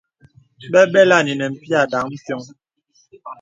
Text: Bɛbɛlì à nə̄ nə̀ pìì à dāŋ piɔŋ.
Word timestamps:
Bɛbɛlì 0.71 1.15
à 1.17 1.25
nə̄ 1.25 1.33
nə̀ 1.39 1.49
pìì 1.61 1.75
à 1.81 1.89
dāŋ 1.91 2.05
piɔŋ. 2.23 2.41